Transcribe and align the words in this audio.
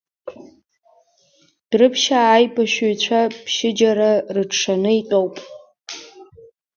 Дәрыԥшьаа 1.69 2.29
аибашьыҩцәа 2.35 3.19
ԥшьыџьара 3.45 4.11
рыҽшаны 4.33 4.91
итәоуп. 4.99 5.35